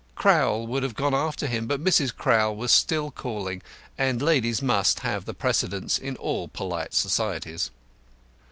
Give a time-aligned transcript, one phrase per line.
[0.15, 2.11] Crowl would have gone after him, but Mrs.
[2.17, 3.61] Crowl was still calling,
[3.99, 7.69] and ladies must have the precedence in all polite societies.